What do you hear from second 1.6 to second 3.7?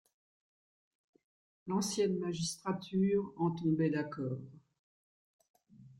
L'ancienne magistrature en